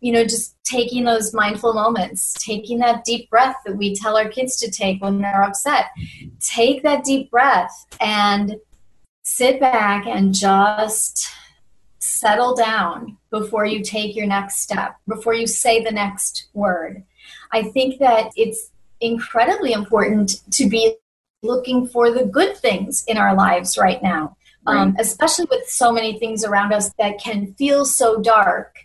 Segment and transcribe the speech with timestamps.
[0.00, 4.28] you know, just taking those mindful moments, taking that deep breath that we tell our
[4.28, 5.86] kids to take when they're upset.
[6.40, 8.56] Take that deep breath and
[9.22, 11.28] sit back and just
[11.98, 17.04] settle down before you take your next step, before you say the next word.
[17.52, 18.70] I think that it's
[19.00, 20.96] incredibly important to be
[21.42, 24.36] looking for the good things in our lives right now,
[24.66, 24.82] um, right.
[24.82, 28.76] Um, especially with so many things around us that can feel so dark.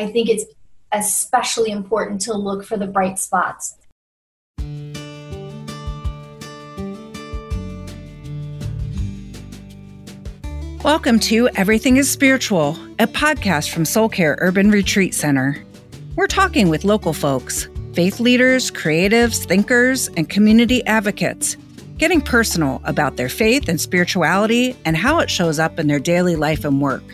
[0.00, 0.46] I think it's
[0.92, 3.76] especially important to look for the bright spots.
[10.82, 15.62] Welcome to Everything is Spiritual, a podcast from Soul Care Urban Retreat Center.
[16.16, 21.58] We're talking with local folks, faith leaders, creatives, thinkers, and community advocates,
[21.98, 26.36] getting personal about their faith and spirituality and how it shows up in their daily
[26.36, 27.04] life and work.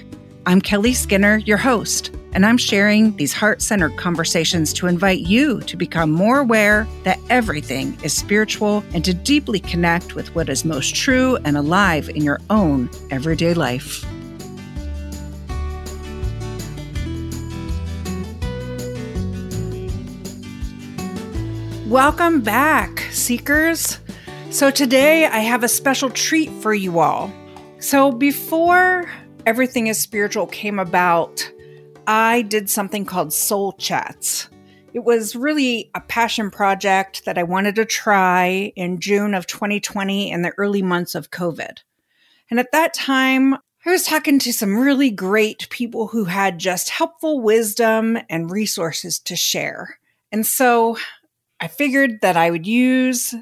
[0.47, 5.61] I'm Kelly Skinner, your host and I'm sharing these heart centered conversations to invite you
[5.63, 10.63] to become more aware that everything is spiritual and to deeply connect with what is
[10.63, 14.05] most true and alive in your own everyday life.
[21.87, 23.99] Welcome back, seekers.
[24.51, 27.33] So, today I have a special treat for you all.
[27.79, 29.09] So, before
[29.47, 31.49] Everything is Spiritual came about,
[32.07, 34.49] I did something called Soul Chats.
[34.95, 40.31] It was really a passion project that I wanted to try in June of 2020
[40.31, 41.79] in the early months of COVID.
[42.51, 46.91] And at that time, I was talking to some really great people who had just
[46.91, 49.99] helpful wisdom and resources to share.
[50.33, 50.97] And so
[51.61, 53.35] I figured that I would use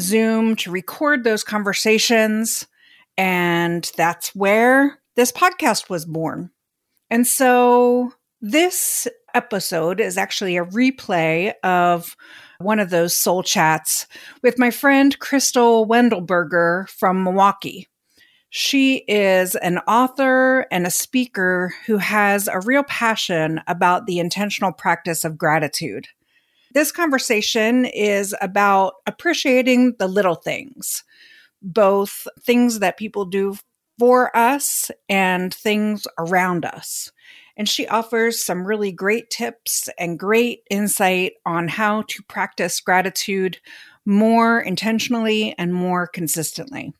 [0.00, 2.66] Zoom to record those conversations.
[3.16, 6.50] And that's where this podcast was born.
[7.10, 12.16] And so this episode is actually a replay of
[12.58, 14.06] one of those soul chats
[14.42, 17.86] with my friend Crystal Wendelberger from Milwaukee.
[18.50, 24.72] She is an author and a speaker who has a real passion about the intentional
[24.72, 26.06] practice of gratitude.
[26.72, 31.04] This conversation is about appreciating the little things,
[31.60, 33.56] both things that people do
[33.98, 37.10] for us and things around us.
[37.56, 43.58] And she offers some really great tips and great insight on how to practice gratitude
[44.04, 46.92] more intentionally and more consistently.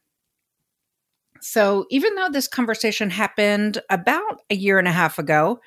[1.43, 5.61] So, even though this conversation happened about a year and a half ago,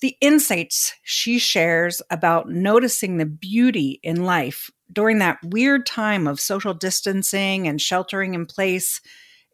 [0.00, 6.40] the insights she shares about noticing the beauty in life during that weird time of
[6.40, 9.00] social distancing and sheltering in place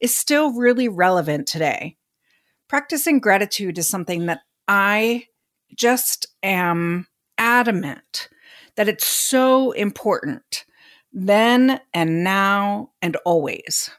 [0.01, 1.97] is still really relevant today.
[2.69, 5.27] Practicing gratitude is something that I
[5.77, 7.07] just am
[7.39, 8.29] adamant
[8.77, 10.65] that it's so important
[11.13, 13.91] then and now and always.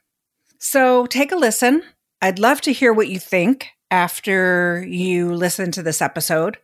[0.60, 1.84] So take a listen.
[2.22, 6.58] I'd love to hear what you think after you listen to this episode.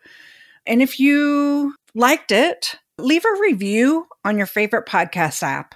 [0.66, 5.76] And if you liked it, leave a review on your favorite podcast app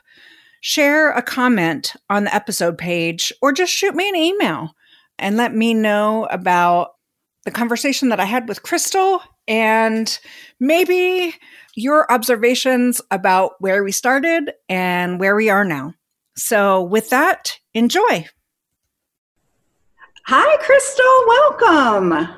[0.62, 4.74] share a comment on the episode page or just shoot me an email
[5.20, 6.92] and let me know about
[7.44, 10.18] the conversation that I had with Crystal and
[10.60, 11.36] maybe
[11.76, 15.94] your observations about where we started and where we are now.
[16.36, 18.28] So, with that, enjoy.
[20.28, 21.24] Hi, Crystal.
[21.28, 22.36] Welcome.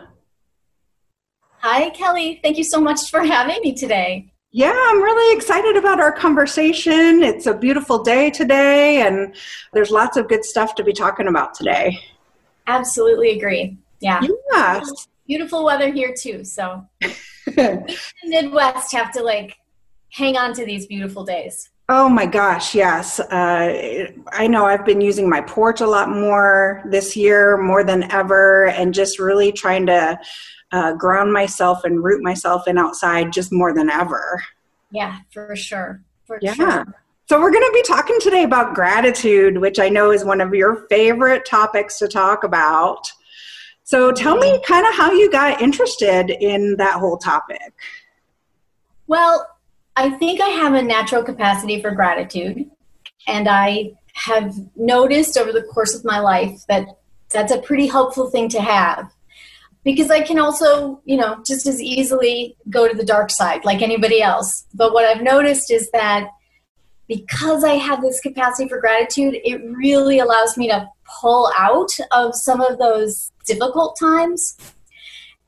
[1.59, 2.39] Hi, Kelly.
[2.41, 4.32] Thank you so much for having me today.
[4.55, 7.23] Yeah, I'm really excited about our conversation.
[7.23, 9.35] It's a beautiful day today, and
[9.73, 11.97] there's lots of good stuff to be talking about today.
[12.67, 13.79] Absolutely agree.
[13.99, 14.21] Yeah.
[14.51, 14.83] Yeah.
[15.25, 16.43] Beautiful, weather here too.
[16.43, 17.09] So we
[17.57, 19.57] in the Midwest have to like
[20.11, 21.71] hang on to these beautiful days.
[21.89, 23.19] Oh my gosh, yes.
[23.19, 28.09] Uh, I know I've been using my porch a lot more this year, more than
[28.09, 30.17] ever, and just really trying to
[30.71, 34.41] uh, ground myself and root myself in outside just more than ever.
[34.91, 36.01] Yeah, for sure.
[36.25, 36.53] For yeah.
[36.53, 36.85] Sure.
[37.27, 40.53] So, we're going to be talking today about gratitude, which I know is one of
[40.53, 43.11] your favorite topics to talk about.
[43.83, 44.73] So, tell me mm-hmm.
[44.73, 47.73] kind of how you got interested in that whole topic.
[49.07, 49.47] Well,
[49.95, 52.69] I think I have a natural capacity for gratitude,
[53.27, 56.87] and I have noticed over the course of my life that
[57.31, 59.11] that's a pretty helpful thing to have
[59.83, 63.81] because I can also, you know, just as easily go to the dark side like
[63.81, 64.65] anybody else.
[64.73, 66.29] But what I've noticed is that
[67.07, 70.87] because I have this capacity for gratitude, it really allows me to
[71.19, 74.57] pull out of some of those difficult times.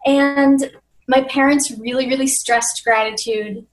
[0.05, 0.71] And
[1.07, 3.65] my parents really, really stressed gratitude.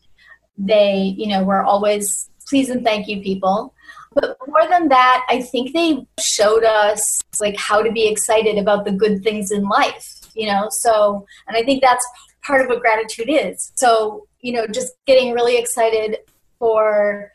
[0.57, 3.75] They, you know, were always please and thank you people.
[4.15, 8.85] But more than that, I think they showed us like how to be excited about
[8.85, 10.69] the good things in life, you know?
[10.71, 12.07] So, and I think that's
[12.43, 13.73] part of what gratitude is.
[13.77, 16.19] So, you know, just getting really excited
[16.59, 17.33] for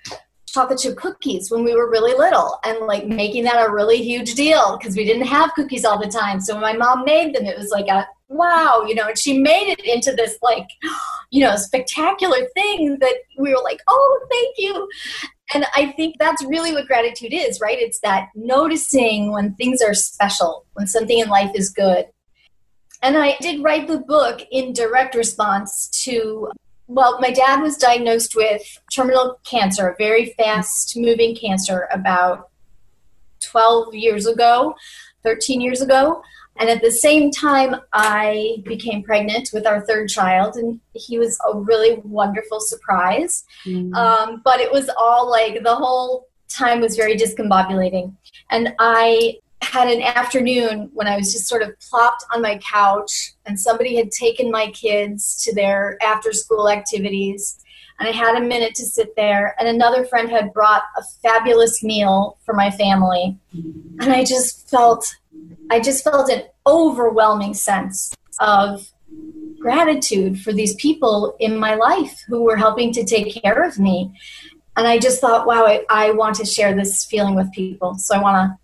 [0.57, 4.33] chocolate chip cookies when we were really little and like making that a really huge
[4.33, 6.39] deal because we didn't have cookies all the time.
[6.41, 9.37] So when my mom made them, it was like a wow, you know, and she
[9.37, 10.67] made it into this like,
[11.29, 14.89] you know, spectacular thing that we were like, oh, thank you.
[15.53, 17.77] And I think that's really what gratitude is, right?
[17.77, 22.05] It's that noticing when things are special, when something in life is good.
[23.03, 26.49] And I did write the book in direct response to,
[26.87, 28.61] well, my dad was diagnosed with
[28.93, 32.49] terminal cancer, a very fast moving cancer, about
[33.41, 34.75] 12 years ago,
[35.23, 36.21] 13 years ago.
[36.59, 41.37] And at the same time, I became pregnant with our third child, and he was
[41.51, 43.43] a really wonderful surprise.
[43.65, 43.93] Mm-hmm.
[43.93, 48.15] Um, but it was all like the whole time was very discombobulating.
[48.49, 53.33] And I had an afternoon when I was just sort of plopped on my couch,
[53.45, 57.59] and somebody had taken my kids to their after school activities.
[57.99, 61.83] And I had a minute to sit there, and another friend had brought a fabulous
[61.83, 63.37] meal for my family.
[63.53, 65.15] And I just felt
[65.69, 68.91] I just felt an overwhelming sense of
[69.59, 74.11] gratitude for these people in my life who were helping to take care of me.
[74.75, 77.95] And I just thought, wow, I, I want to share this feeling with people.
[77.95, 78.57] So I want to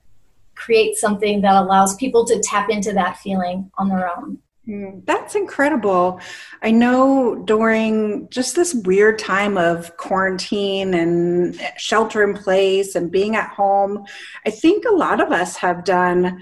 [0.56, 4.40] create something that allows people to tap into that feeling on their own.
[4.68, 6.22] Mm, that's incredible.
[6.62, 13.36] I know during just this weird time of quarantine and shelter in place and being
[13.36, 14.06] at home,
[14.46, 16.42] I think a lot of us have done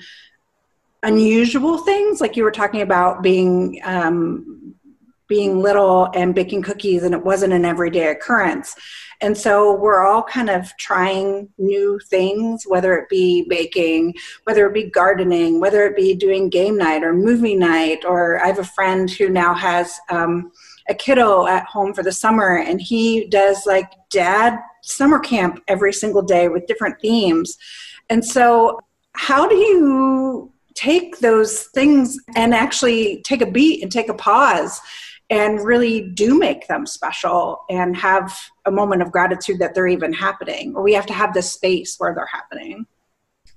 [1.02, 4.76] unusual things like you were talking about being um,
[5.32, 8.76] being little and baking cookies and it wasn't an everyday occurrence.
[9.22, 14.74] And so we're all kind of trying new things whether it be baking whether it
[14.74, 18.64] be gardening whether it be doing game night or movie night or i have a
[18.64, 20.52] friend who now has um,
[20.90, 25.94] a kiddo at home for the summer and he does like dad summer camp every
[25.94, 27.58] single day with different themes.
[28.10, 28.80] And so
[29.14, 34.80] how do you take those things and actually take a beat and take a pause
[35.32, 40.14] and really do make them special and have a moment of gratitude that they're even
[40.14, 40.76] happening.
[40.76, 42.86] Or we have to have this space where they're happening.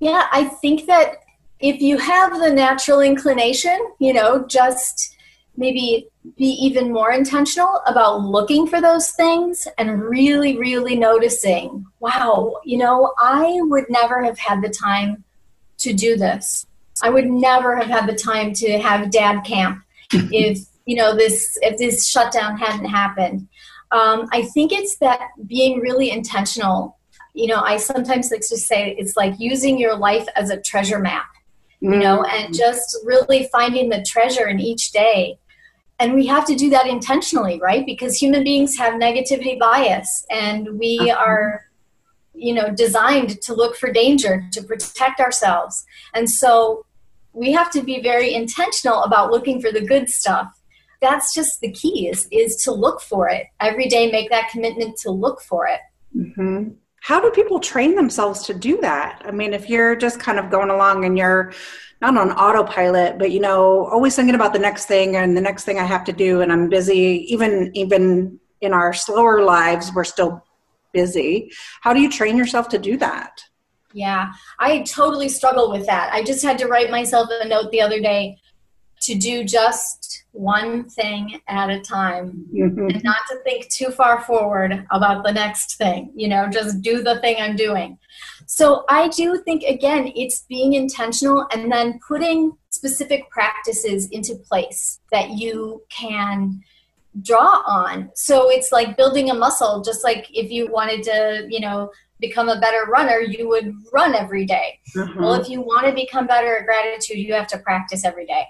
[0.00, 1.16] Yeah i think that
[1.60, 5.16] if you have the natural inclination you know just
[5.56, 12.54] maybe be even more intentional about looking for those things and really really noticing wow
[12.64, 15.24] you know i would never have had the time
[15.78, 16.66] to do this.
[17.02, 19.82] I would never have had the time to have dad camp
[20.12, 23.48] if you know this if this shutdown hadn't happened.
[23.90, 26.98] Um, I think it's that being really intentional.
[27.32, 30.98] You know, I sometimes like to say it's like using your life as a treasure
[30.98, 31.26] map.
[31.80, 32.44] You know, mm-hmm.
[32.44, 35.38] and just really finding the treasure in each day.
[36.00, 37.84] And we have to do that intentionally, right?
[37.84, 41.22] Because human beings have negativity bias, and we uh-huh.
[41.22, 41.64] are
[42.34, 46.84] you know designed to look for danger to protect ourselves and so
[47.32, 50.60] we have to be very intentional about looking for the good stuff
[51.00, 54.96] that's just the key is is to look for it every day make that commitment
[54.96, 55.80] to look for it
[56.16, 56.70] mm-hmm.
[57.00, 60.50] how do people train themselves to do that i mean if you're just kind of
[60.50, 61.52] going along and you're
[62.00, 65.64] not on autopilot but you know always thinking about the next thing and the next
[65.64, 70.04] thing i have to do and i'm busy even even in our slower lives we're
[70.04, 70.42] still
[70.94, 71.52] busy.
[71.82, 73.44] How do you train yourself to do that?
[73.92, 76.10] Yeah, I totally struggle with that.
[76.12, 78.38] I just had to write myself a note the other day
[79.04, 82.88] to do just one thing at a time mm-hmm.
[82.88, 87.02] and not to think too far forward about the next thing, you know, just do
[87.02, 87.98] the thing I'm doing.
[88.46, 95.00] So I do think, again, it's being intentional and then putting specific practices into place
[95.12, 96.62] that you can
[97.22, 98.10] draw on.
[98.14, 102.48] So it's like building a muscle, just like if you wanted to, you know, become
[102.48, 104.80] a better runner, you would run every day.
[104.96, 105.22] Mm-hmm.
[105.22, 108.44] Well, if you want to become better at gratitude, you have to practice every day.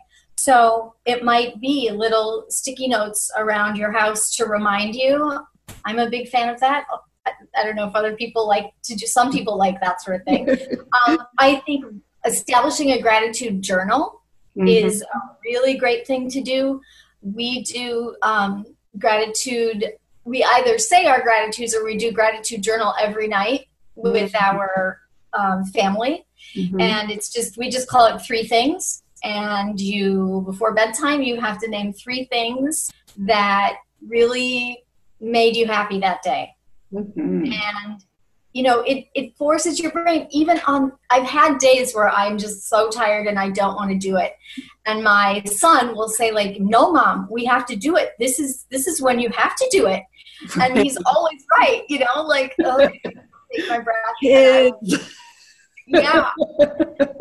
[0.45, 5.41] So it might be little sticky notes around your house to remind you.
[5.85, 6.85] I'm a big fan of that.
[7.57, 10.25] I don't know if other people like to do, some people like that sort of
[10.25, 10.49] thing.
[11.07, 11.87] um, I think
[12.27, 14.23] establishing a gratitude journal
[14.57, 14.69] mm-hmm.
[14.69, 16.81] is a really great thing to do
[17.25, 18.67] we do um,
[18.99, 19.93] gratitude.
[20.25, 24.57] We either say our gratitudes or we do gratitude journal every night with mm-hmm.
[24.59, 25.01] our
[25.33, 26.27] um, family.
[26.55, 26.81] Mm-hmm.
[26.81, 29.03] And it's just, we just call it three things.
[29.25, 33.77] And you, before bedtime, you have to name three things that
[34.07, 34.85] really
[35.21, 36.51] made you happy that day.
[36.93, 37.53] Mm-hmm.
[37.53, 38.05] And
[38.55, 42.69] you know, it, it forces your brain, even on, I've had days where I'm just
[42.69, 44.37] so tired and I don't want to do it.
[44.87, 48.13] And my son will say like, no, mom, we have to do it.
[48.21, 50.05] This is, this is when you have to do it.
[50.61, 53.97] And he's always right, you know, like, oh, take my breath.
[55.87, 56.31] Yeah.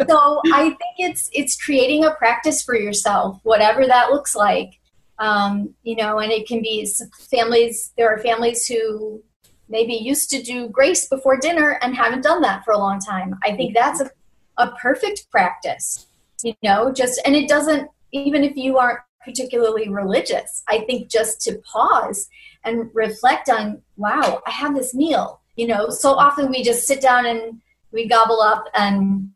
[0.07, 4.79] So I think it's, it's creating a practice for yourself, whatever that looks like.
[5.19, 6.87] Um, you know, and it can be
[7.29, 9.21] families, there are families who
[9.69, 13.37] maybe used to do grace before dinner and haven't done that for a long time.
[13.43, 14.09] I think that's a,
[14.57, 16.07] a perfect practice,
[16.43, 21.41] you know, just, and it doesn't, even if you aren't particularly religious, I think just
[21.41, 22.27] to pause
[22.63, 25.39] and reflect on, wow, I had this meal.
[25.55, 27.61] You know, so often we just sit down and
[27.93, 29.29] we gobble up and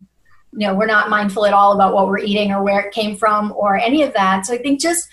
[0.52, 3.16] you know we're not mindful at all about what we're eating or where it came
[3.16, 5.08] from or any of that so i think just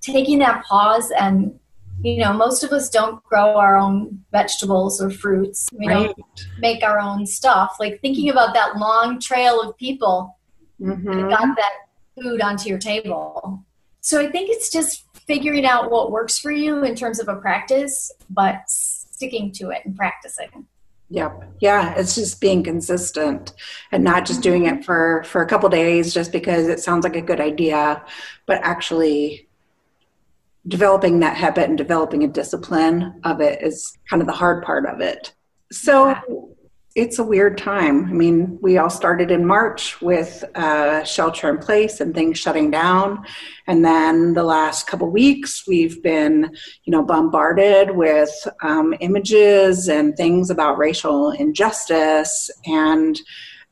[0.00, 1.58] taking that pause and
[2.02, 5.68] you know, most of us don't grow our own vegetables or fruits.
[5.72, 6.06] We right.
[6.06, 7.76] don't make our own stuff.
[7.78, 10.38] Like thinking about that long trail of people
[10.80, 11.06] mm-hmm.
[11.06, 11.72] that got that
[12.20, 13.62] food onto your table.
[14.00, 17.36] So I think it's just figuring out what works for you in terms of a
[17.36, 20.66] practice, but sticking to it and practicing.
[21.10, 21.54] Yep.
[21.60, 23.52] Yeah, it's just being consistent
[23.90, 27.16] and not just doing it for for a couple days just because it sounds like
[27.16, 28.04] a good idea,
[28.46, 29.48] but actually
[30.68, 34.86] developing that habit and developing a discipline of it is kind of the hard part
[34.86, 35.34] of it.
[35.72, 36.54] So
[36.96, 38.06] it's a weird time.
[38.06, 42.70] I mean, we all started in March with uh, shelter in place and things shutting
[42.70, 43.24] down,
[43.68, 46.50] and then the last couple weeks we've been,
[46.84, 48.32] you know, bombarded with
[48.62, 53.20] um, images and things about racial injustice and.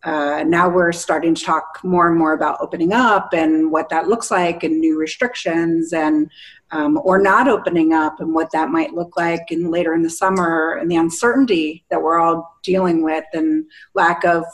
[0.04, 4.06] Uh, now we're starting to talk more and more about opening up and what that
[4.06, 6.30] looks like and new restrictions and
[6.70, 10.10] um, or not opening up and what that might look like in later in the
[10.10, 14.44] summer and the uncertainty that we're all dealing with and lack of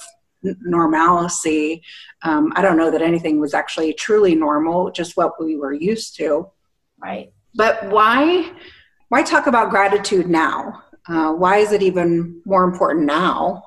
[0.42, 1.82] normalcy.
[2.22, 6.16] Um, i don't know that anything was actually truly normal just what we were used
[6.16, 6.50] to.
[6.98, 7.32] Right.
[7.54, 8.52] But why
[9.08, 10.82] why talk about gratitude now?
[11.06, 13.64] Uh, why is it even more important now?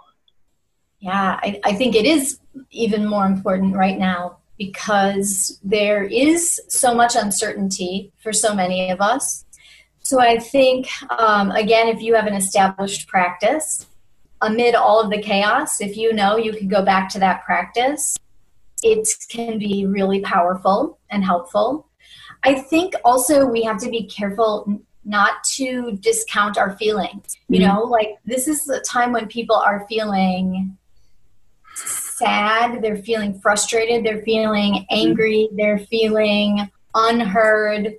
[0.99, 2.39] Yeah I, I think it is
[2.71, 9.01] even more important right now because there is so much uncertainty for so many of
[9.01, 9.45] us.
[9.99, 13.85] So I think, um, again, if you have an established practice,
[14.41, 18.15] amid all of the chaos, if you know you can go back to that practice,
[18.83, 21.87] it can be really powerful and helpful.
[22.43, 27.37] I think also we have to be careful not to discount our feelings.
[27.49, 27.75] You mm-hmm.
[27.75, 30.77] know, like this is the time when people are feeling
[32.17, 37.95] sad, they're feeling frustrated, they're feeling angry, they're feeling unheard,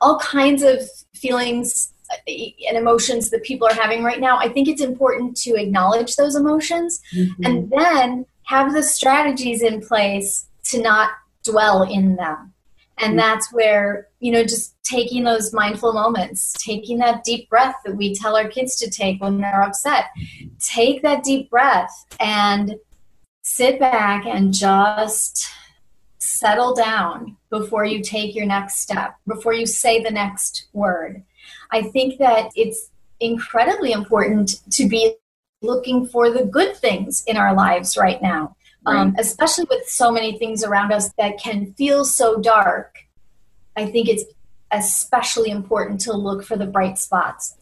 [0.00, 0.80] all kinds of
[1.14, 2.32] feelings uh,
[2.68, 4.38] and emotions that people are having right now.
[4.38, 7.44] I think it's important to acknowledge those emotions mm-hmm.
[7.44, 11.10] and then have the strategies in place to not
[11.44, 12.52] dwell in them.
[12.98, 13.16] And mm-hmm.
[13.16, 18.14] that's where, you know, just taking those mindful moments, taking that deep breath that we
[18.14, 20.06] tell our kids to take when they're upset.
[20.60, 22.76] Take that deep breath and
[23.44, 25.50] sit back and just
[26.18, 31.22] settle down before you take your next step, before you say the next word.
[31.70, 35.16] I think that it's incredibly important to be
[35.62, 38.96] looking for the good things in our lives right now, right.
[38.96, 42.96] Um, especially with so many things around us that can feel so dark.
[43.76, 44.24] I think it's
[44.72, 47.56] especially important to look for the bright spots.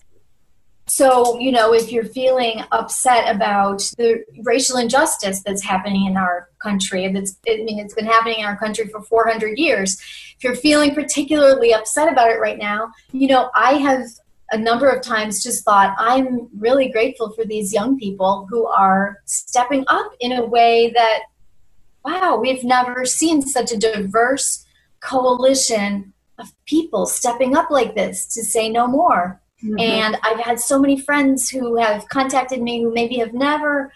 [0.95, 6.51] So, you know, if you're feeling upset about the racial injustice that's happening in our
[6.59, 9.99] country, that's, I mean, it's been happening in our country for 400 years.
[10.37, 14.03] If you're feeling particularly upset about it right now, you know, I have
[14.51, 19.17] a number of times just thought, I'm really grateful for these young people who are
[19.25, 21.21] stepping up in a way that,
[22.05, 24.67] wow, we've never seen such a diverse
[25.01, 29.79] coalition of people stepping up like this to say no more Mm-hmm.
[29.79, 33.93] And I've had so many friends who have contacted me who maybe have never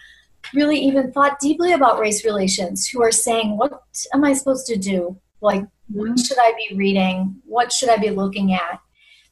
[0.53, 3.83] really even thought deeply about race relations who are saying, What
[4.13, 5.17] am I supposed to do?
[5.41, 6.15] Like, what mm-hmm.
[6.15, 7.41] should I be reading?
[7.45, 8.79] What should I be looking at?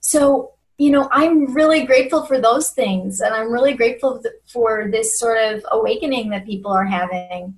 [0.01, 3.21] So, you know, I'm really grateful for those things.
[3.21, 7.57] And I'm really grateful for this sort of awakening that people are having.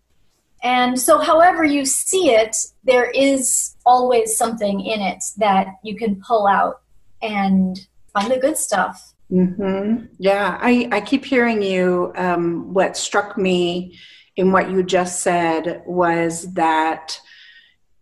[0.64, 6.22] And so, however you see it, there is always something in it that you can
[6.22, 6.82] pull out
[7.22, 7.88] and
[8.20, 9.14] find the good stuff.
[9.32, 10.06] Mm-hmm.
[10.20, 12.14] Yeah, I, I keep hearing you.
[12.16, 13.98] Um, what struck me
[14.36, 17.20] in what you just said was that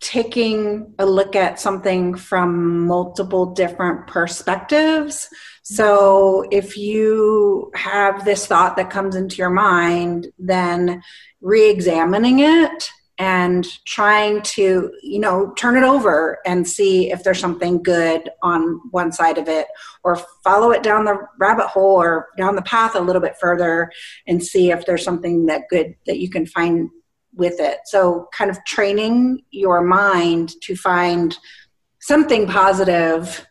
[0.02, 5.30] taking a look at something from multiple different perspectives.
[5.64, 11.02] So if you have this thought that comes into your mind, then
[11.42, 17.40] re examining it and trying to you know turn it over and see if there's
[17.40, 19.68] something good on one side of it
[20.04, 23.90] or follow it down the rabbit hole or down the path a little bit further
[24.28, 26.90] and see if there's something that good that you can find
[27.34, 27.80] with it.
[27.86, 31.38] So kind of training your mind to find
[32.00, 33.46] something positive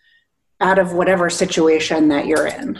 [0.60, 2.78] out of whatever situation that you're in.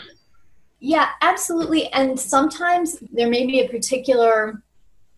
[0.79, 1.91] Yeah absolutely.
[1.93, 4.63] And sometimes there may be a particular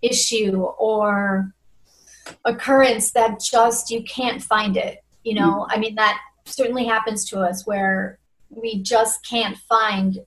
[0.01, 1.53] issue or
[2.46, 5.72] occurrence that just you can't find it you know mm-hmm.
[5.72, 8.19] i mean that certainly happens to us where
[8.50, 10.19] we just can't find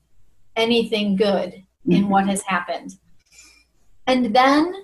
[0.57, 1.93] anything good mm-hmm.
[1.93, 2.97] in what has happened
[4.07, 4.75] and then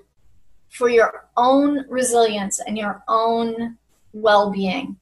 [0.70, 3.76] for your own resilience and your own
[4.12, 4.96] well-being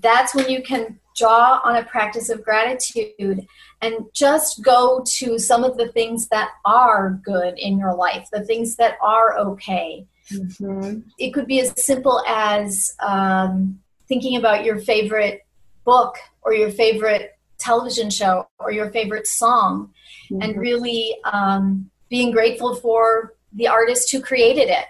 [0.00, 3.46] that's when you can draw on a practice of gratitude
[3.80, 8.44] and just go to some of the things that are good in your life the
[8.44, 11.00] things that are okay Mm-hmm.
[11.18, 15.42] It could be as simple as um, thinking about your favorite
[15.84, 19.92] book or your favorite television show or your favorite song
[20.30, 20.42] mm-hmm.
[20.42, 24.86] and really um, being grateful for the artist who created it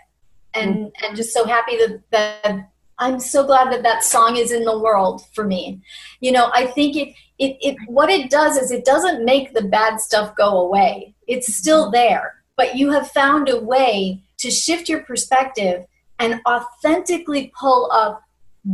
[0.55, 1.05] and mm-hmm.
[1.05, 4.79] and just so happy that, that I'm so glad that that song is in the
[4.79, 5.81] world for me.
[6.21, 9.65] You know, I think it, it, it, what it does is it doesn't make the
[9.65, 11.15] bad stuff go away.
[11.27, 11.95] It's still mm-hmm.
[11.95, 15.87] there, but you have found a way to shift your perspective
[16.19, 18.23] and authentically pull up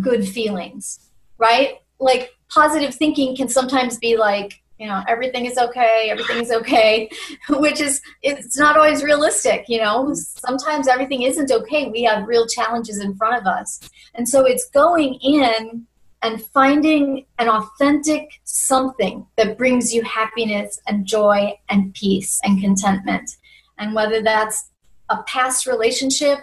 [0.01, 0.99] good feelings,
[1.39, 1.79] right?
[2.01, 7.09] Like positive thinking can sometimes be like, you know, everything is okay, everything is okay,
[7.51, 10.13] which is, it's not always realistic, you know.
[10.15, 11.89] Sometimes everything isn't okay.
[11.89, 13.89] We have real challenges in front of us.
[14.15, 15.87] And so it's going in
[16.23, 23.37] and finding an authentic something that brings you happiness and joy and peace and contentment.
[23.79, 24.70] And whether that's
[25.11, 26.39] a past relationship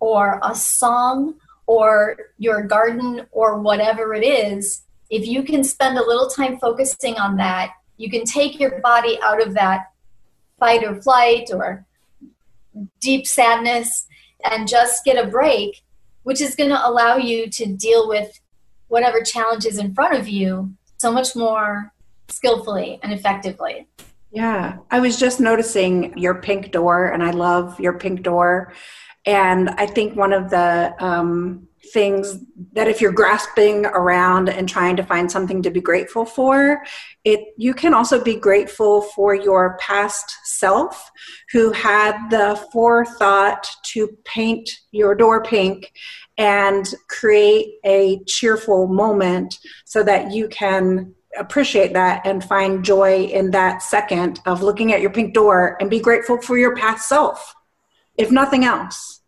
[0.00, 1.34] or a song
[1.66, 7.16] or your garden or whatever it is, if you can spend a little time focusing
[7.16, 9.86] on that, you can take your body out of that
[10.58, 11.84] fight or flight or
[13.00, 14.06] deep sadness
[14.50, 15.82] and just get a break,
[16.22, 18.40] which is going to allow you to deal with
[18.88, 21.92] whatever challenges in front of you so much more
[22.28, 23.86] skillfully and effectively.
[24.30, 28.74] Yeah, I was just noticing your pink door, and I love your pink door.
[29.24, 32.38] And I think one of the um, things
[32.72, 36.82] that if you're grasping around and trying to find something to be grateful for,
[37.24, 41.10] it you can also be grateful for your past self
[41.52, 45.92] who had the forethought to paint your door pink
[46.36, 53.50] and create a cheerful moment so that you can appreciate that and find joy in
[53.52, 57.54] that second of looking at your pink door and be grateful for your past self,
[58.16, 59.22] if nothing else.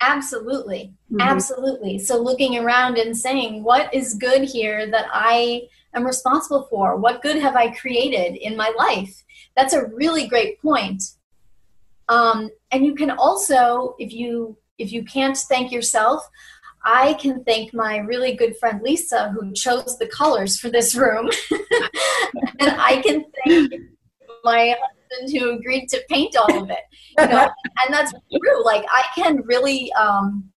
[0.00, 0.92] Absolutely.
[1.10, 1.20] Mm-hmm.
[1.20, 1.98] Absolutely.
[1.98, 5.62] So looking around and saying, what is good here that I
[5.94, 6.96] am responsible for?
[6.96, 9.24] What good have I created in my life?
[9.56, 11.02] That's a really great point.
[12.08, 16.28] Um, and you can also, if you if you can't thank yourself,
[16.86, 21.28] I can thank my really good friend Lisa, who chose the colors for this room.
[22.60, 23.72] and I can thank
[24.44, 24.74] my
[25.10, 26.78] husband who agreed to paint all of it.
[27.18, 27.50] You know,
[27.84, 28.64] and that's true.
[28.64, 30.50] Like I can really um,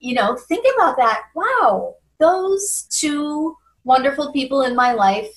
[0.00, 1.24] you know, think about that.
[1.34, 5.30] Wow, those two wonderful people in my life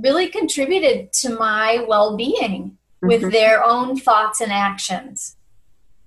[0.00, 3.30] really contributed to my well-being with mm-hmm.
[3.30, 5.35] their own thoughts and actions.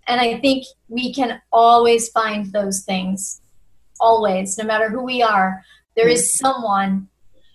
[0.10, 3.42] And I think we can always find those things,
[4.00, 5.64] always, no matter who we are.
[5.96, 7.08] There is someone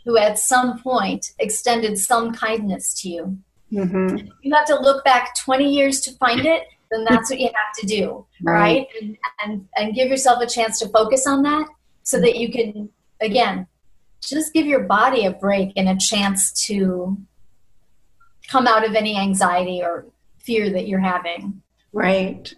[0.05, 3.39] who at some point extended some kindness to you.
[3.73, 4.29] Mm-hmm.
[4.43, 7.75] You have to look back 20 years to find it, then that's what you have
[7.81, 8.55] to do, right?
[8.55, 8.87] right?
[9.01, 11.67] And, and, and give yourself a chance to focus on that
[12.05, 12.89] so that you can,
[13.21, 13.67] again,
[14.21, 17.19] just give your body a break and a chance to
[18.47, 20.07] come out of any anxiety or
[20.39, 21.63] fear that you're having.
[21.95, 22.53] Right.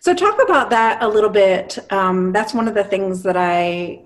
[0.00, 1.78] So, talk about that a little bit.
[1.92, 4.02] Um, that's one of the things that I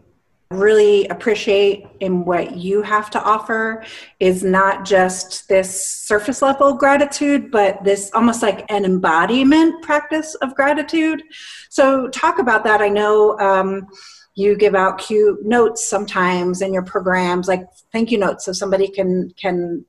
[0.50, 3.82] really appreciate in what you have to offer
[4.20, 10.54] is not just this surface level gratitude, but this almost like an embodiment practice of
[10.54, 11.22] gratitude.
[11.70, 12.82] So, talk about that.
[12.82, 13.38] I know.
[13.38, 13.88] Um,
[14.36, 18.88] you give out cute notes sometimes in your programs like thank you notes so somebody
[18.88, 19.84] can can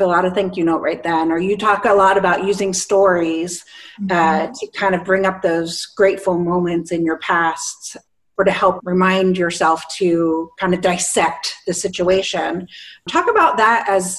[0.00, 2.72] fill out a thank you note right then or you talk a lot about using
[2.72, 3.62] stories
[3.98, 4.50] uh, mm-hmm.
[4.50, 7.98] uh, to kind of bring up those grateful moments in your past
[8.38, 12.66] or to help remind yourself to kind of dissect the situation.
[13.10, 14.18] Talk about that as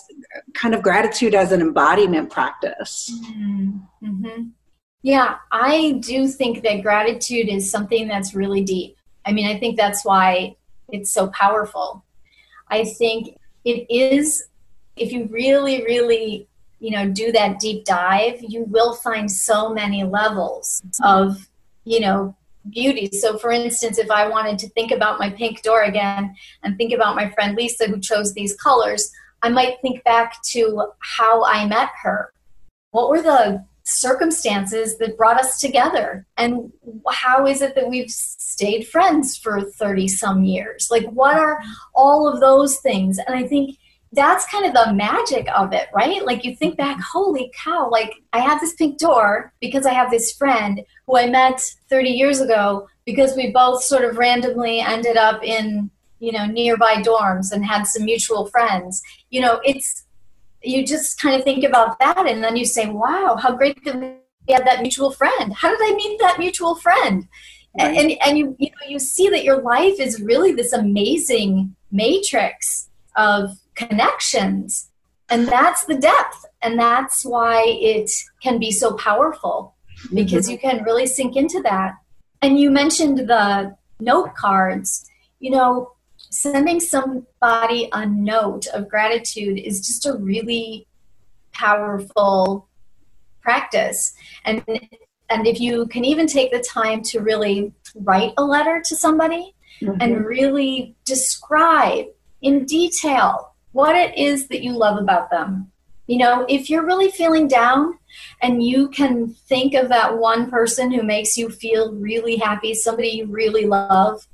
[0.53, 3.11] kind of gratitude as an embodiment practice.
[3.25, 4.49] Mm-hmm.
[5.01, 8.95] Yeah, I do think that gratitude is something that's really deep.
[9.25, 10.55] I mean, I think that's why
[10.89, 12.05] it's so powerful.
[12.67, 14.43] I think it is,
[14.95, 16.47] if you really, really,
[16.80, 21.47] you know, do that deep dive, you will find so many levels of,
[21.86, 22.36] you know,
[22.69, 23.10] beauty.
[23.12, 26.93] So, for instance, if I wanted to think about my pink door again and think
[26.93, 31.65] about my friend Lisa who chose these colors, I might think back to how I
[31.67, 32.34] met her.
[32.91, 36.25] What were the circumstances that brought us together?
[36.38, 36.71] And
[37.10, 40.89] how is it that we've stayed friends for 30 some years?
[40.91, 41.60] Like, what are
[41.95, 43.17] all of those things?
[43.17, 43.77] And I think
[44.13, 46.26] that's kind of the magic of it, right?
[46.26, 50.12] Like you think back, holy cow, like I have this pink door because I have
[50.12, 55.15] this friend who I met 30 years ago because we both sort of randomly ended
[55.15, 59.02] up in, you know, nearby dorms and had some mutual friends.
[59.30, 60.06] You know, it's
[60.62, 63.97] you just kind of think about that and then you say, wow, how great that
[63.97, 65.54] we had that mutual friend.
[65.54, 67.28] How did I meet that mutual friend?
[67.80, 67.97] Right.
[67.97, 72.89] And, and you, you know, you see that your life is really this amazing matrix
[73.15, 74.89] of connections.
[75.29, 76.45] And that's the depth.
[76.61, 79.75] And that's why it can be so powerful
[80.13, 80.51] because mm-hmm.
[80.51, 81.95] you can really sink into that.
[82.41, 85.07] And you mentioned the note cards.
[85.39, 85.93] You know,
[86.29, 90.87] sending somebody a note of gratitude is just a really
[91.51, 92.67] powerful
[93.41, 94.13] practice
[94.45, 94.63] and
[95.29, 99.53] and if you can even take the time to really write a letter to somebody
[99.81, 99.99] mm-hmm.
[99.99, 102.05] and really describe
[102.41, 105.71] in detail what it is that you love about them
[106.07, 107.97] you know if you're really feeling down
[108.41, 113.10] and you can think of that one person who makes you feel really happy somebody
[113.10, 114.27] you really love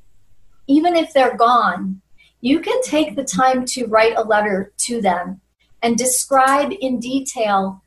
[0.67, 2.01] even if they're gone,
[2.41, 5.41] you can take the time to write a letter to them
[5.81, 7.81] and describe in detail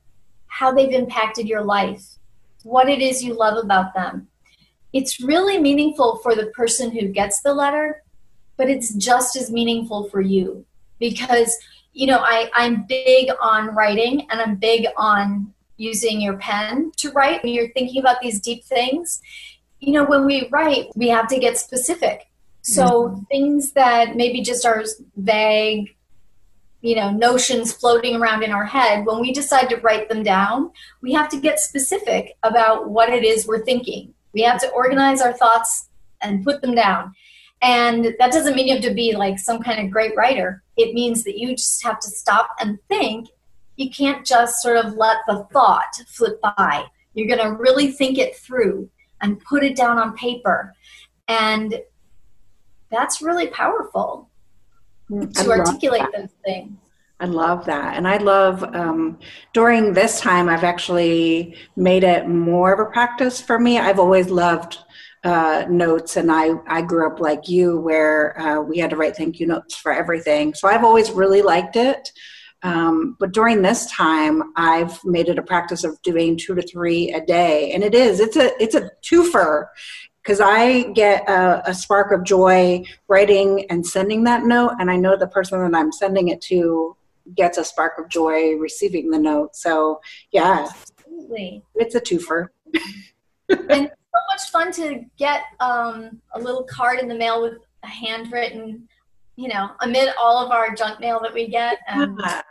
[0.47, 2.17] how they've impacted your life,
[2.65, 4.27] what it is you love about them.
[4.93, 8.03] It's really meaningful for the person who gets the letter,
[8.57, 10.65] but it's just as meaningful for you
[11.01, 11.57] because
[11.93, 17.11] you know I, i'm big on writing and i'm big on using your pen to
[17.11, 19.21] write when you're thinking about these deep things
[19.81, 22.31] you know when we write we have to get specific
[22.63, 23.23] so mm-hmm.
[23.25, 24.85] things that maybe just are
[25.17, 25.97] vague,
[26.83, 30.71] you know, notions floating around in our head, when we decide to write them down,
[31.03, 34.15] we have to get specific about what it is we're thinking.
[34.33, 35.89] We have to organize our thoughts
[36.23, 37.15] and put them down.
[37.63, 40.63] And that doesn't mean you have to be like some kind of great writer.
[40.81, 43.29] It means that you just have to stop and think.
[43.77, 46.85] You can't just sort of let the thought flip by.
[47.15, 48.89] You're going to really think it through
[49.21, 50.75] and put it down on paper.
[51.29, 51.81] And
[52.91, 54.29] that's really powerful
[55.09, 56.77] to articulate those things.
[57.21, 57.97] I love that.
[57.97, 59.19] And I love um,
[59.53, 63.79] during this time, I've actually made it more of a practice for me.
[63.79, 64.79] I've always loved
[65.23, 69.17] uh, notes, and I, I grew up like you, where uh, we had to write
[69.17, 70.55] thank you notes for everything.
[70.55, 72.11] So I've always really liked it.
[72.63, 77.11] Um, but during this time, I've made it a practice of doing two to three
[77.13, 79.69] a day, and it is it's a it's a twofer
[80.23, 84.97] because I get a, a, spark of joy writing and sending that note, and I
[84.97, 86.95] know the person that I'm sending it to
[87.35, 89.57] gets a spark of joy receiving the note.
[89.57, 91.63] So, yeah, Absolutely.
[91.75, 92.49] it's a twofer.
[93.71, 97.87] and so much fun to get um, a little card in the mail with a
[97.87, 98.89] handwritten,
[99.37, 101.79] you know, amid all of our junk mail that we get.
[101.89, 102.43] And, yeah.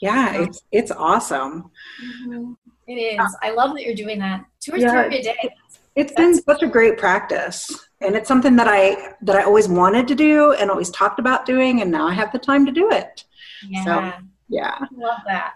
[0.00, 1.70] yeah, it's it's awesome.
[2.04, 2.52] Mm-hmm.
[2.88, 3.36] It is.
[3.42, 4.44] I love that you're doing that.
[4.60, 5.04] Two or yeah.
[5.04, 5.50] three a day.
[5.96, 7.86] It's been such a great practice.
[8.00, 11.46] And it's something that I that I always wanted to do and always talked about
[11.46, 13.24] doing and now I have the time to do it.
[13.66, 13.84] Yeah.
[13.84, 14.12] So,
[14.48, 14.78] yeah.
[14.94, 15.54] Love that.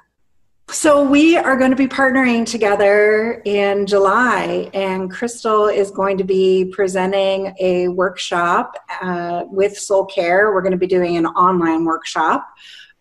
[0.72, 6.24] So we are going to be partnering together in July, and Crystal is going to
[6.24, 10.54] be presenting a workshop uh, with Soul Care.
[10.54, 12.46] We're going to be doing an online workshop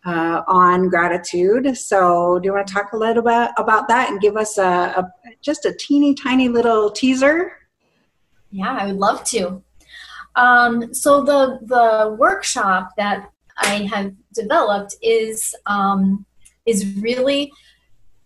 [0.04, 1.78] uh, on gratitude.
[1.78, 4.64] So, do you want to talk a little bit about that and give us a,
[4.64, 7.52] a just a teeny tiny little teaser?
[8.50, 9.62] Yeah, I would love to.
[10.36, 16.26] Um, so the the workshop that I have developed is um,
[16.70, 17.52] is really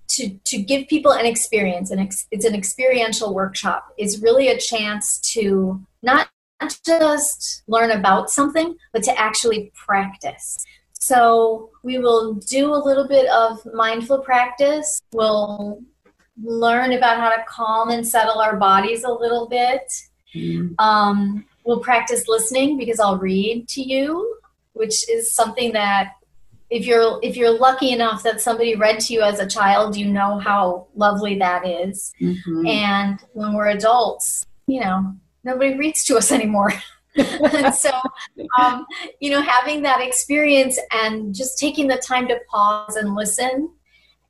[0.09, 3.93] to to give people an experience, and ex- it's an experiential workshop.
[3.97, 6.29] It's really a chance to not
[6.85, 10.57] just learn about something, but to actually practice.
[10.93, 15.01] So we will do a little bit of mindful practice.
[15.11, 15.81] We'll
[16.41, 19.91] learn about how to calm and settle our bodies a little bit.
[20.33, 20.73] Mm-hmm.
[20.79, 24.37] Um, we'll practice listening because I'll read to you,
[24.73, 26.13] which is something that
[26.73, 30.07] if you're if you're lucky enough that somebody read to you as a child, you
[30.07, 32.11] know how lovely that is.
[32.19, 32.65] Mm-hmm.
[32.65, 36.73] And when we're adults, you know, nobody reads to us anymore.
[37.15, 37.91] and so,
[38.59, 38.87] um,
[39.19, 43.69] you know, having that experience and just taking the time to pause and listen.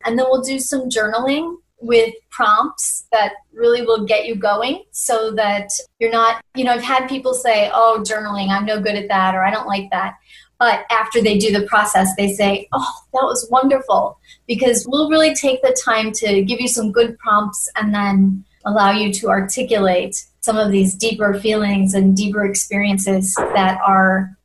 [0.04, 5.32] And then we'll do some journaling with prompts that really will get you going so
[5.32, 9.08] that you're not, you know, I've had people say, oh, journaling, I'm no good at
[9.08, 10.16] that, or I don't like that.
[10.64, 14.18] But after they do the process, they say, Oh, that was wonderful.
[14.48, 18.92] Because we'll really take the time to give you some good prompts and then allow
[18.92, 24.38] you to articulate some of these deeper feelings and deeper experiences that are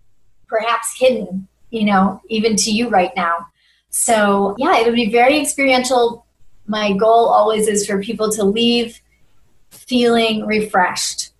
[0.48, 3.46] perhaps hidden, you know, even to you right now.
[3.90, 6.26] So, yeah, it'll be very experiential.
[6.66, 9.00] My goal always is for people to leave
[9.70, 11.30] feeling refreshed,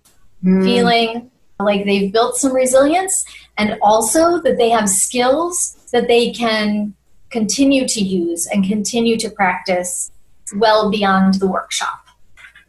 [0.41, 0.63] mm.
[0.63, 3.25] feeling like they've built some resilience
[3.59, 6.95] and also that they have skills that they can
[7.29, 10.11] continue to use and continue to practice
[10.55, 12.07] well beyond the workshop.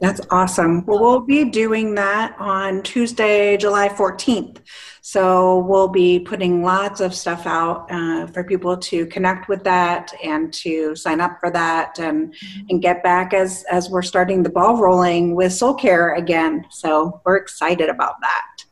[0.00, 0.84] That's awesome.
[0.86, 4.58] Well, we'll be doing that on Tuesday, July 14th.
[5.02, 10.12] So we'll be putting lots of stuff out uh, for people to connect with that
[10.24, 12.34] and to sign up for that and
[12.68, 16.66] and get back as as we're starting the ball rolling with soul care again.
[16.70, 18.64] So we're excited about that.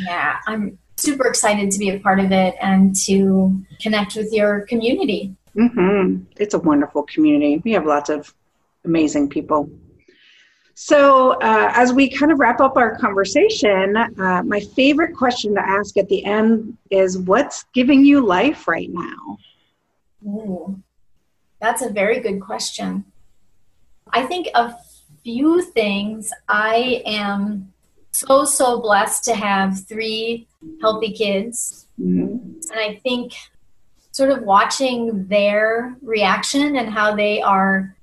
[0.00, 4.62] Yeah, I'm super excited to be a part of it and to connect with your
[4.62, 5.34] community.
[5.56, 6.24] Mm-hmm.
[6.36, 7.60] It's a wonderful community.
[7.64, 8.32] We have lots of
[8.84, 9.70] amazing people.
[10.74, 15.60] So, uh, as we kind of wrap up our conversation, uh, my favorite question to
[15.60, 19.38] ask at the end is What's giving you life right now?
[20.26, 20.80] Ooh,
[21.60, 23.04] that's a very good question.
[24.10, 24.74] I think a
[25.22, 27.72] few things I am
[28.12, 30.46] so so blessed to have three
[30.80, 32.36] healthy kids mm-hmm.
[32.70, 33.32] and i think
[34.12, 37.96] sort of watching their reaction and how they are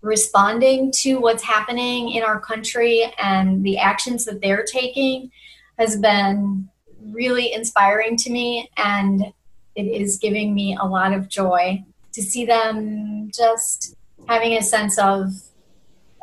[0.00, 5.30] responding to what's happening in our country and the actions that they're taking
[5.78, 6.68] has been
[7.12, 9.32] really inspiring to me and
[9.74, 13.94] it is giving me a lot of joy to see them just
[14.28, 15.32] having a sense of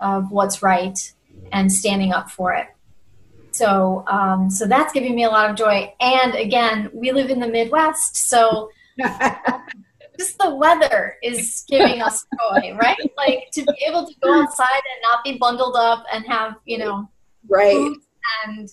[0.01, 1.13] of what's right
[1.51, 2.67] and standing up for it
[3.56, 5.94] so, um, so that's giving me a lot of joy.
[6.00, 8.70] And again, we live in the Midwest, so
[10.18, 12.98] just the weather is giving us joy, right?
[13.18, 16.78] Like to be able to go outside and not be bundled up and have, you
[16.78, 17.10] know,
[17.48, 17.96] right
[18.46, 18.70] and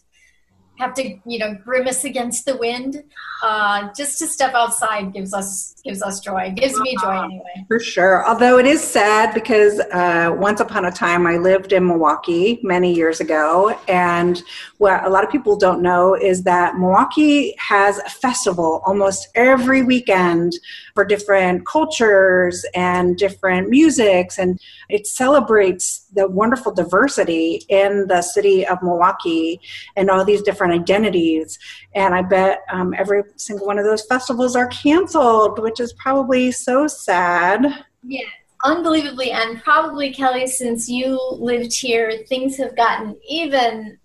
[0.82, 3.02] have to you know grimace against the wind.
[3.44, 6.52] Uh, just to step outside gives us gives us joy.
[6.54, 7.24] Gives me joy uh-huh.
[7.24, 7.64] anyway.
[7.66, 8.26] for sure.
[8.28, 12.94] Although it is sad because uh, once upon a time i lived in milwaukee many
[12.94, 13.76] years ago.
[13.88, 14.42] And
[14.78, 19.82] what a lot of people don't know is that milwaukee has a festival almost every
[19.82, 20.52] weekend
[20.94, 24.38] for different cultures and different musics.
[24.38, 29.60] And it celebrates the wonderful diversity in the city of milwaukee
[29.96, 31.58] and all these different identities
[31.94, 36.50] and i bet um, every single one of those festivals are canceled which is probably
[36.50, 38.20] so sad yeah
[38.64, 43.98] unbelievably and probably kelly since you lived here things have gotten even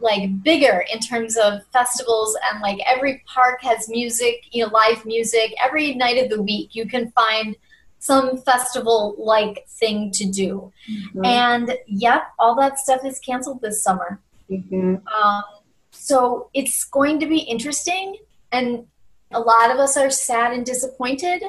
[0.00, 5.04] like bigger in terms of festivals and like every park has music, you know, live
[5.04, 5.54] music.
[5.62, 7.56] Every night of the week you can find
[7.98, 10.72] some festival like thing to do.
[10.90, 11.24] Mm-hmm.
[11.24, 14.20] And yep, all that stuff is canceled this summer.
[14.50, 14.96] Mm-hmm.
[15.06, 15.42] Um,
[16.10, 18.16] so it's going to be interesting.
[18.50, 18.84] And
[19.30, 21.40] a lot of us are sad and disappointed.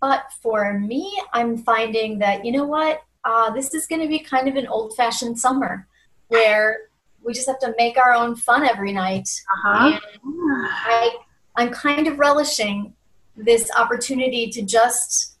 [0.00, 3.02] But for me, I'm finding that, you know what?
[3.24, 5.88] Uh, this is going to be kind of an old fashioned summer
[6.28, 6.90] where
[7.24, 9.28] we just have to make our own fun every night.
[9.52, 9.98] Uh-huh.
[10.22, 11.16] I,
[11.56, 12.94] I'm kind of relishing
[13.36, 15.38] this opportunity to just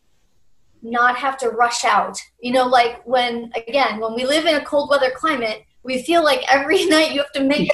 [0.82, 2.18] not have to rush out.
[2.40, 6.24] You know, like when, again, when we live in a cold weather climate, we feel
[6.24, 7.70] like every night you have to make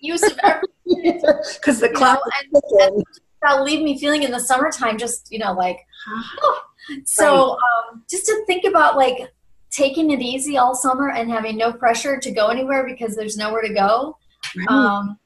[0.00, 0.68] use of every
[1.54, 2.20] because the clock
[2.52, 3.04] and, and
[3.42, 5.78] that'll leave me feeling in the summertime just you know like
[6.42, 6.62] oh.
[7.04, 9.32] so um, just to think about like
[9.70, 13.62] taking it easy all summer and having no pressure to go anywhere because there's nowhere
[13.62, 14.16] to go
[14.56, 14.68] right.
[14.68, 15.18] um,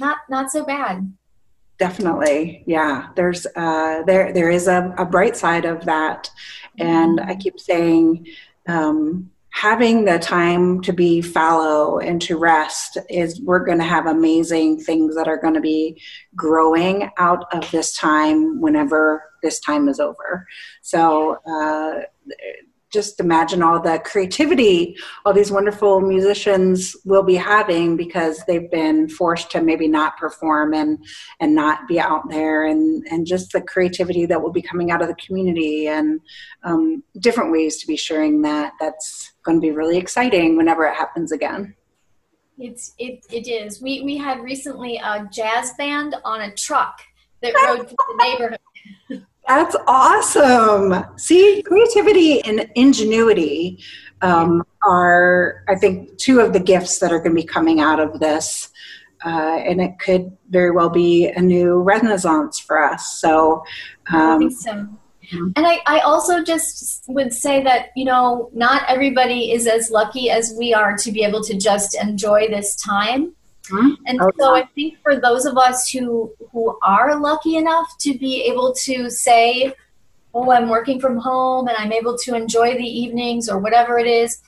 [0.00, 1.12] not not so bad.
[1.78, 2.64] Definitely.
[2.66, 3.08] Yeah.
[3.14, 6.28] There's uh, there there is a, a bright side of that.
[6.78, 8.26] And i keep saying
[8.66, 14.06] um, having the time to be fallow and to rest is we're going to have
[14.06, 16.00] amazing things that are going to be
[16.36, 20.46] growing out of this time whenever this time is over.
[20.82, 22.02] So uh,
[22.92, 29.08] just imagine all the creativity all these wonderful musicians will be having because they've been
[29.08, 31.04] forced to maybe not perform and
[31.40, 35.02] and not be out there and and just the creativity that will be coming out
[35.02, 36.20] of the community and
[36.64, 38.72] um, different ways to be sharing that.
[38.80, 41.74] That's going to be really exciting whenever it happens again.
[42.58, 43.80] It's it, it is.
[43.80, 47.00] We we had recently a jazz band on a truck
[47.42, 48.58] that rode through the neighborhood
[49.46, 51.04] That's awesome.
[51.16, 53.82] See, creativity and ingenuity
[54.22, 58.00] um, are, I think, two of the gifts that are going to be coming out
[58.00, 58.68] of this.
[59.24, 63.18] Uh, and it could very well be a new renaissance for us.
[63.20, 63.62] So,
[64.12, 64.88] um, I so.
[65.32, 70.30] And I, I also just would say that, you know, not everybody is as lucky
[70.30, 73.34] as we are to be able to just enjoy this time.
[73.70, 74.02] Mm-hmm.
[74.06, 74.36] And okay.
[74.38, 78.74] so I think for those of us who who are lucky enough to be able
[78.84, 79.72] to say,
[80.34, 84.06] "Oh, I'm working from home and I'm able to enjoy the evenings or whatever it
[84.06, 84.40] is,"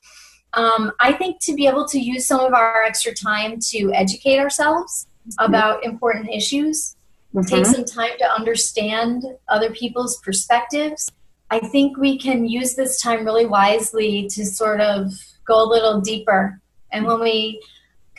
[0.55, 4.39] um, I think to be able to use some of our extra time to educate
[4.39, 5.45] ourselves mm-hmm.
[5.45, 6.97] about important issues,
[7.35, 7.47] mm-hmm.
[7.47, 11.11] take some time to understand other people's perspectives.
[11.51, 15.13] I think we can use this time really wisely to sort of
[15.47, 16.61] go a little deeper.
[16.93, 17.63] And when we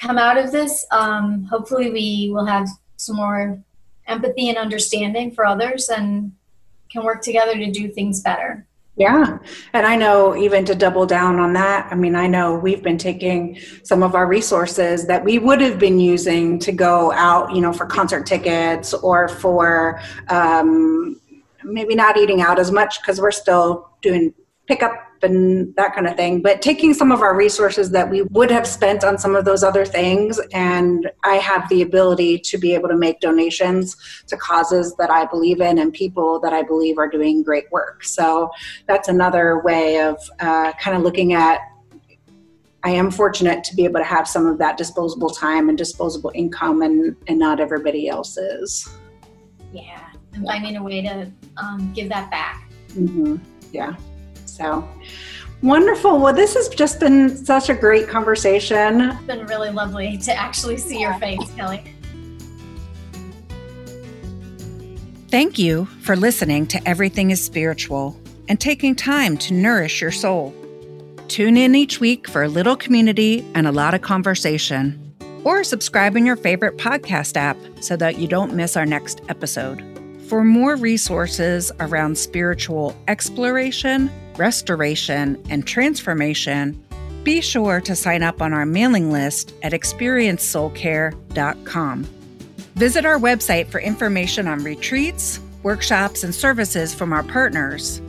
[0.03, 3.57] come out of this, um, hopefully we will have some more
[4.07, 6.33] empathy and understanding for others and
[6.91, 8.67] can work together to do things better.
[8.95, 9.39] Yeah.
[9.71, 12.99] And I know even to double down on that, I mean, I know we've been
[12.99, 17.61] taking some of our resources that we would have been using to go out, you
[17.61, 21.19] know, for concert tickets or for um,
[21.63, 24.31] maybe not eating out as much because we're still doing
[24.67, 26.41] pickup and that kind of thing.
[26.41, 29.63] But taking some of our resources that we would have spent on some of those
[29.63, 33.95] other things, and I have the ability to be able to make donations
[34.27, 38.03] to causes that I believe in and people that I believe are doing great work.
[38.03, 38.49] So
[38.87, 41.59] that's another way of uh, kind of looking at.
[42.85, 46.33] I am fortunate to be able to have some of that disposable time and disposable
[46.35, 48.89] income, and, and not everybody else is.
[49.71, 52.69] Yeah, and finding a way to um, give that back.
[52.89, 53.37] Mm-hmm.
[53.71, 53.95] Yeah.
[54.63, 54.87] So
[55.61, 56.19] wonderful.
[56.21, 59.01] Well, this has just been such a great conversation.
[59.01, 61.83] It's been really lovely to actually see your face, Kelly.
[65.27, 70.53] Thank you for listening to Everything is Spiritual and taking time to nourish your soul.
[71.27, 74.99] Tune in each week for a little community and a lot of conversation.
[75.43, 79.83] Or subscribe in your favorite podcast app so that you don't miss our next episode.
[80.29, 86.81] For more resources around spiritual exploration, restoration, and transformation,
[87.23, 92.07] be sure to sign up on our mailing list at experiencesoulcare.com.
[92.75, 98.01] Visit our website for information on retreats, workshops, and services from our partners.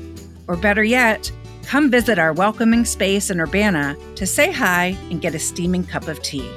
[0.49, 1.31] Or better yet,
[1.65, 6.09] come visit our welcoming space in Urbana to say hi and get a steaming cup
[6.09, 6.51] of tea.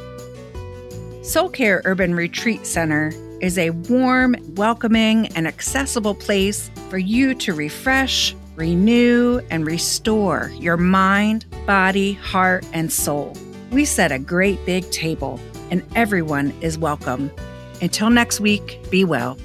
[1.23, 7.53] Soul Care Urban Retreat Center is a warm, welcoming, and accessible place for you to
[7.53, 13.33] refresh, renew, and restore your mind, body, heart, and soul.
[13.71, 15.39] We set a great big table,
[15.71, 17.31] and everyone is welcome.
[17.81, 19.37] Until next week, be well.